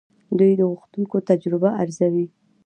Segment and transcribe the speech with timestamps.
[0.37, 2.25] دوی د غوښتونکو تجربه ارزوي.